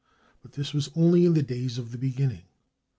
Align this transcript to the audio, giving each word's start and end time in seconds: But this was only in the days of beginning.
But 0.41 0.53
this 0.53 0.73
was 0.73 0.89
only 0.95 1.27
in 1.27 1.35
the 1.35 1.43
days 1.43 1.77
of 1.77 1.99
beginning. 1.99 2.45